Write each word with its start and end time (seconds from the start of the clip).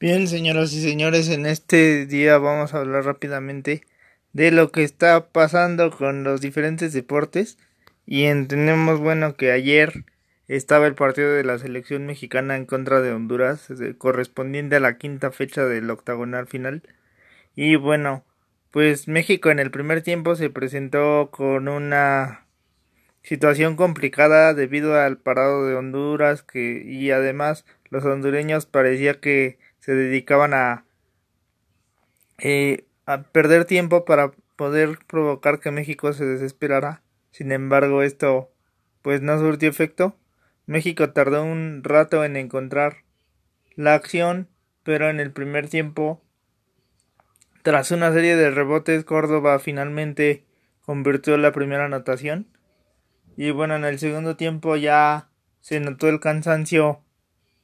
Bien, 0.00 0.28
señoras 0.28 0.72
y 0.72 0.80
señores, 0.80 1.28
en 1.28 1.44
este 1.44 2.06
día 2.06 2.38
vamos 2.38 2.72
a 2.72 2.78
hablar 2.78 3.04
rápidamente 3.04 3.82
de 4.32 4.50
lo 4.50 4.72
que 4.72 4.82
está 4.82 5.28
pasando 5.28 5.90
con 5.90 6.24
los 6.24 6.40
diferentes 6.40 6.94
deportes 6.94 7.58
y 8.06 8.24
entendemos, 8.24 8.98
bueno, 8.98 9.36
que 9.36 9.52
ayer 9.52 10.06
estaba 10.48 10.86
el 10.86 10.94
partido 10.94 11.34
de 11.34 11.44
la 11.44 11.58
selección 11.58 12.06
mexicana 12.06 12.56
en 12.56 12.64
contra 12.64 13.02
de 13.02 13.12
Honduras, 13.12 13.68
correspondiente 13.98 14.76
a 14.76 14.80
la 14.80 14.96
quinta 14.96 15.32
fecha 15.32 15.66
del 15.66 15.90
octagonal 15.90 16.46
final. 16.46 16.82
Y 17.54 17.76
bueno, 17.76 18.24
pues 18.70 19.06
México 19.06 19.50
en 19.50 19.58
el 19.58 19.70
primer 19.70 20.00
tiempo 20.00 20.34
se 20.34 20.48
presentó 20.48 21.28
con 21.30 21.68
una 21.68 22.46
situación 23.22 23.76
complicada 23.76 24.54
debido 24.54 24.98
al 24.98 25.18
parado 25.18 25.66
de 25.66 25.74
Honduras 25.74 26.42
que 26.42 26.82
y 26.86 27.10
además 27.10 27.66
los 27.90 28.02
hondureños 28.06 28.64
parecía 28.64 29.20
que 29.20 29.58
se 29.80 29.94
dedicaban 29.94 30.54
a, 30.54 30.84
eh, 32.38 32.84
a 33.06 33.22
perder 33.22 33.64
tiempo 33.64 34.04
para 34.04 34.30
poder 34.56 34.98
provocar 35.06 35.58
que 35.58 35.70
México 35.70 36.12
se 36.12 36.24
desesperara. 36.24 37.02
Sin 37.30 37.50
embargo, 37.52 38.02
esto 38.02 38.50
pues 39.02 39.22
no 39.22 39.38
surtió 39.38 39.68
efecto. 39.68 40.16
México 40.66 41.10
tardó 41.10 41.42
un 41.42 41.82
rato 41.82 42.24
en 42.24 42.36
encontrar 42.36 42.98
la 43.74 43.94
acción, 43.94 44.48
pero 44.82 45.08
en 45.08 45.18
el 45.18 45.32
primer 45.32 45.68
tiempo, 45.68 46.22
tras 47.62 47.90
una 47.90 48.12
serie 48.12 48.36
de 48.36 48.50
rebotes, 48.50 49.04
Córdoba 49.04 49.58
finalmente 49.58 50.44
convirtió 50.82 51.36
la 51.38 51.52
primera 51.52 51.86
anotación. 51.86 52.46
Y 53.36 53.50
bueno, 53.52 53.76
en 53.76 53.84
el 53.84 53.98
segundo 53.98 54.36
tiempo 54.36 54.76
ya 54.76 55.30
se 55.60 55.80
notó 55.80 56.08
el 56.08 56.20
cansancio 56.20 57.00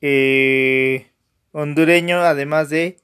eh, 0.00 1.10
hondureño, 1.56 2.20
además 2.20 2.68
de 2.68 2.98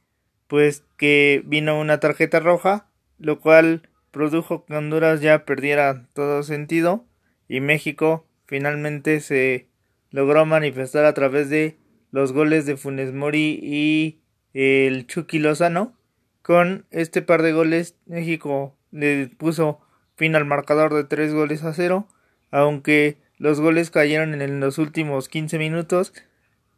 pues 0.47 0.85
que 0.99 1.43
vino 1.47 1.81
una 1.81 2.01
tarjeta 2.01 2.39
roja, 2.39 2.87
lo 3.19 3.41
cual 3.41 3.89
produjo 4.11 4.67
que 4.67 4.77
Honduras 4.77 5.23
ya 5.23 5.47
perdiera 5.47 6.07
todo 6.13 6.43
sentido 6.43 7.07
y 7.49 7.61
México 7.61 8.27
finalmente 8.45 9.21
se 9.21 9.69
logró 10.11 10.45
manifestar 10.45 11.07
a 11.07 11.15
través 11.15 11.49
de 11.49 11.79
los 12.11 12.35
goles 12.35 12.67
de 12.67 12.77
Funes 12.77 13.15
Mori 13.15 13.59
y 13.63 14.21
el 14.53 15.07
Chucky 15.07 15.39
Lozano. 15.39 15.97
Con 16.43 16.85
este 16.91 17.23
par 17.23 17.41
de 17.41 17.53
goles 17.53 17.97
México 18.05 18.77
le 18.91 19.29
puso 19.29 19.81
fin 20.15 20.35
al 20.37 20.45
marcador 20.45 20.93
de 20.93 21.05
tres 21.05 21.33
goles 21.33 21.65
a 21.65 21.73
cero, 21.73 22.07
aunque 22.51 23.17
los 23.39 23.61
goles 23.61 23.91
cayeron 23.91 24.43
en 24.43 24.61
los 24.61 24.77
últimos 24.77 25.31
15 25.31 25.59
minutos 25.59 26.13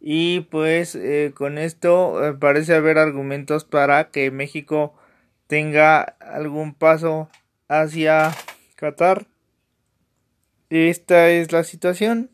y 0.07 0.41
pues 0.41 0.95
eh, 0.97 1.33
con 1.35 1.57
esto 1.57 2.29
eh, 2.29 2.35
parece 2.35 2.75
haber 2.75 2.99
argumentos 2.99 3.65
para 3.65 4.11
que 4.11 4.31
México 4.31 4.93
tenga 5.47 6.03
algún 6.03 6.75
paso 6.75 7.31
hacia 7.69 8.33
Qatar. 8.77 9.27
Esta 10.69 11.31
es 11.31 11.53
la 11.53 11.65
situación. 11.65 12.29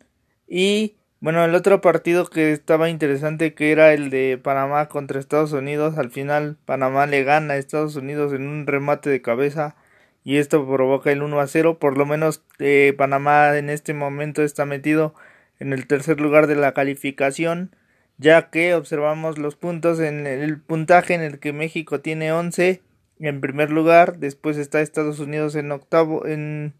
Y 0.48 0.96
bueno, 1.20 1.44
el 1.44 1.54
otro 1.54 1.80
partido 1.80 2.26
que 2.26 2.50
estaba 2.50 2.90
interesante 2.90 3.54
que 3.54 3.70
era 3.70 3.92
el 3.92 4.10
de 4.10 4.36
Panamá 4.42 4.88
contra 4.88 5.20
Estados 5.20 5.52
Unidos. 5.52 5.96
Al 5.96 6.10
final 6.10 6.56
Panamá 6.64 7.06
le 7.06 7.22
gana 7.22 7.54
a 7.54 7.56
Estados 7.56 7.94
Unidos 7.94 8.32
en 8.32 8.48
un 8.48 8.66
remate 8.66 9.10
de 9.10 9.22
cabeza. 9.22 9.76
Y 10.24 10.38
esto 10.38 10.66
provoca 10.66 11.12
el 11.12 11.22
1 11.22 11.38
a 11.38 11.46
0. 11.46 11.78
Por 11.78 11.96
lo 11.96 12.04
menos 12.04 12.42
eh, 12.58 12.94
Panamá 12.98 13.56
en 13.56 13.70
este 13.70 13.94
momento 13.94 14.42
está 14.42 14.64
metido 14.66 15.14
en 15.60 15.72
el 15.72 15.86
tercer 15.86 16.20
lugar 16.20 16.46
de 16.46 16.56
la 16.56 16.74
calificación, 16.74 17.76
ya 18.18 18.50
que 18.50 18.74
observamos 18.74 19.38
los 19.38 19.56
puntos 19.56 20.00
en 20.00 20.26
el 20.26 20.60
puntaje 20.60 21.14
en 21.14 21.22
el 21.22 21.38
que 21.38 21.52
México 21.52 22.00
tiene 22.00 22.32
11 22.32 22.82
en 23.20 23.40
primer 23.42 23.70
lugar, 23.70 24.18
después 24.18 24.56
está 24.56 24.80
Estados 24.80 25.20
Unidos 25.20 25.54
en 25.54 25.70
octavo, 25.72 26.26
en 26.26 26.74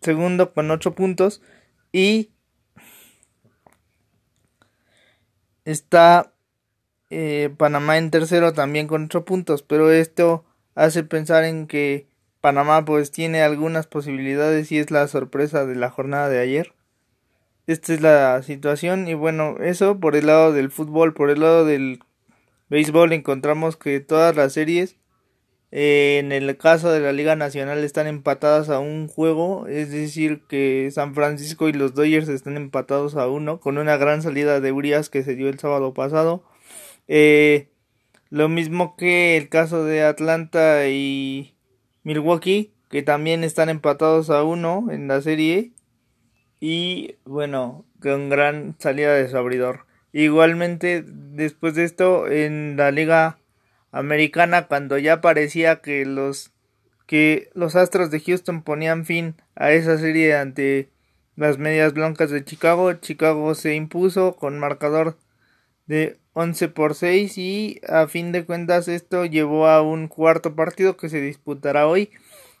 segundo 0.00 0.54
con 0.54 0.70
8 0.70 0.94
puntos 0.94 1.42
y 1.92 2.30
está 5.66 6.32
eh, 7.10 7.54
Panamá 7.58 7.98
en 7.98 8.10
tercero 8.10 8.54
también 8.54 8.88
con 8.88 9.04
8 9.04 9.26
puntos, 9.26 9.62
pero 9.62 9.92
esto 9.92 10.44
hace 10.74 11.04
pensar 11.04 11.44
en 11.44 11.66
que 11.66 12.08
Panamá 12.40 12.84
pues 12.86 13.10
tiene 13.10 13.42
algunas 13.42 13.86
posibilidades 13.86 14.72
y 14.72 14.78
es 14.78 14.90
la 14.90 15.06
sorpresa 15.06 15.66
de 15.66 15.76
la 15.76 15.90
jornada 15.90 16.30
de 16.30 16.40
ayer 16.40 16.74
esta 17.66 17.94
es 17.94 18.00
la 18.00 18.42
situación 18.42 19.08
y 19.08 19.14
bueno, 19.14 19.56
eso 19.60 19.98
por 20.00 20.16
el 20.16 20.26
lado 20.26 20.52
del 20.52 20.70
fútbol, 20.70 21.14
por 21.14 21.30
el 21.30 21.40
lado 21.40 21.64
del 21.64 22.00
béisbol 22.68 23.12
encontramos 23.12 23.76
que 23.76 24.00
todas 24.00 24.34
las 24.36 24.52
series 24.52 24.96
eh, 25.74 26.18
en 26.18 26.32
el 26.32 26.54
caso 26.58 26.92
de 26.92 27.00
la 27.00 27.12
Liga 27.12 27.34
Nacional 27.34 27.82
están 27.82 28.06
empatadas 28.06 28.68
a 28.68 28.78
un 28.78 29.08
juego, 29.08 29.66
es 29.68 29.90
decir 29.90 30.42
que 30.46 30.90
San 30.92 31.14
Francisco 31.14 31.66
y 31.66 31.72
los 31.72 31.94
Dodgers 31.94 32.28
están 32.28 32.58
empatados 32.58 33.16
a 33.16 33.26
uno 33.26 33.58
con 33.58 33.78
una 33.78 33.96
gran 33.96 34.20
salida 34.20 34.60
de 34.60 34.70
Urias 34.70 35.08
que 35.08 35.22
se 35.22 35.34
dio 35.34 35.48
el 35.48 35.58
sábado 35.58 35.94
pasado. 35.94 36.44
Eh, 37.08 37.68
lo 38.28 38.50
mismo 38.50 38.96
que 38.96 39.38
el 39.38 39.48
caso 39.48 39.84
de 39.84 40.02
Atlanta 40.02 40.88
y 40.88 41.54
Milwaukee 42.02 42.74
que 42.90 43.02
también 43.02 43.42
están 43.42 43.70
empatados 43.70 44.28
a 44.28 44.42
uno 44.44 44.88
en 44.90 45.08
la 45.08 45.22
serie 45.22 45.72
y 46.64 47.16
bueno, 47.24 47.84
con 48.00 48.28
gran 48.28 48.76
salida 48.78 49.12
de 49.14 49.28
su 49.28 49.36
abridor. 49.36 49.84
Igualmente, 50.12 51.04
después 51.04 51.74
de 51.74 51.82
esto, 51.82 52.28
en 52.28 52.76
la 52.76 52.92
liga 52.92 53.40
americana, 53.90 54.68
cuando 54.68 54.96
ya 54.96 55.20
parecía 55.20 55.80
que 55.80 56.06
los 56.06 56.52
que 57.08 57.50
los 57.54 57.74
Astros 57.74 58.12
de 58.12 58.20
Houston 58.20 58.62
ponían 58.62 59.04
fin 59.04 59.34
a 59.56 59.72
esa 59.72 59.98
serie 59.98 60.36
ante 60.36 60.88
las 61.34 61.58
medias 61.58 61.94
blancas 61.94 62.30
de 62.30 62.44
Chicago, 62.44 62.92
Chicago 62.92 63.56
se 63.56 63.74
impuso 63.74 64.36
con 64.36 64.60
marcador 64.60 65.18
de 65.86 66.20
11 66.32 66.68
por 66.68 66.94
6 66.94 67.38
y 67.38 67.80
a 67.88 68.06
fin 68.06 68.30
de 68.30 68.44
cuentas 68.44 68.86
esto 68.86 69.24
llevó 69.24 69.66
a 69.66 69.82
un 69.82 70.06
cuarto 70.06 70.54
partido 70.54 70.96
que 70.96 71.08
se 71.08 71.20
disputará 71.20 71.88
hoy. 71.88 72.10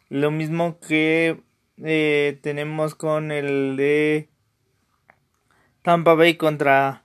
Lo 0.08 0.32
mismo 0.32 0.80
que 0.80 1.40
eh, 1.84 2.38
tenemos 2.42 2.94
con 2.94 3.32
el 3.32 3.76
de 3.76 4.28
Tampa 5.82 6.14
Bay 6.14 6.36
contra 6.36 7.02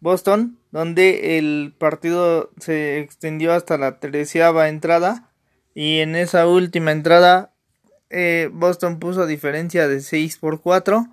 Boston, 0.00 0.58
donde 0.70 1.38
el 1.38 1.74
partido 1.76 2.50
se 2.58 3.00
extendió 3.00 3.52
hasta 3.52 3.78
la 3.78 3.98
treceava 3.98 4.68
entrada 4.68 5.30
y 5.74 5.98
en 5.98 6.14
esa 6.16 6.46
última 6.46 6.92
entrada 6.92 7.52
eh, 8.10 8.48
Boston 8.52 8.98
puso 8.98 9.26
diferencia 9.26 9.88
de 9.88 10.00
6 10.00 10.38
por 10.38 10.60
4. 10.60 11.06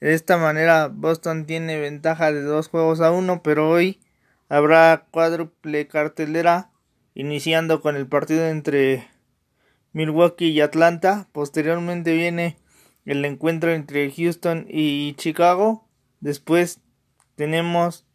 De 0.00 0.14
esta 0.14 0.38
manera 0.38 0.88
Boston 0.88 1.44
tiene 1.44 1.78
ventaja 1.78 2.32
de 2.32 2.42
dos 2.42 2.68
juegos 2.68 3.00
a 3.00 3.10
uno, 3.10 3.42
pero 3.42 3.68
hoy 3.68 4.00
habrá 4.48 5.06
cuádruple 5.10 5.86
cartelera 5.88 6.70
iniciando 7.14 7.80
con 7.80 7.96
el 7.96 8.06
partido 8.06 8.46
entre 8.46 9.06
Milwaukee 9.92 10.50
y 10.50 10.60
Atlanta. 10.60 11.28
Posteriormente 11.32 12.14
viene 12.14 12.56
el 13.04 13.24
encuentro 13.24 13.72
entre 13.72 14.10
Houston 14.10 14.66
y 14.68 15.14
Chicago. 15.14 15.88
Después 16.20 16.80
tenemos 17.36 18.06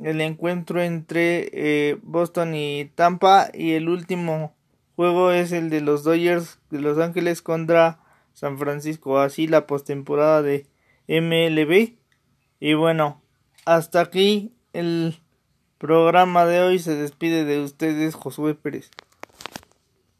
el 0.00 0.20
encuentro 0.20 0.82
entre 0.82 1.50
eh, 1.52 1.98
Boston 2.02 2.54
y 2.54 2.86
Tampa. 2.94 3.50
Y 3.52 3.72
el 3.72 3.88
último 3.88 4.54
juego 4.96 5.30
es 5.30 5.52
el 5.52 5.70
de 5.70 5.80
los 5.80 6.04
Dodgers 6.04 6.58
de 6.70 6.80
Los 6.80 6.98
Ángeles 6.98 7.42
contra 7.42 8.00
San 8.32 8.58
Francisco. 8.58 9.18
Así 9.18 9.46
la 9.46 9.66
postemporada 9.66 10.42
de 10.42 10.66
MLB. 11.06 11.94
Y 12.60 12.74
bueno, 12.74 13.22
hasta 13.64 14.00
aquí 14.00 14.52
el 14.72 15.20
programa 15.78 16.44
de 16.46 16.60
hoy. 16.60 16.78
Se 16.78 16.94
despide 16.94 17.44
de 17.44 17.60
ustedes 17.60 18.14
Josué 18.14 18.54
Pérez. 18.54 18.90